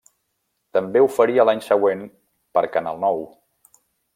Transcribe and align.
També 0.77 1.03
ho 1.03 1.09
faria 1.17 1.45
l'any 1.49 1.61
següent 1.67 2.01
per 2.59 2.65
Canal 2.77 2.99
Nou. 3.07 3.25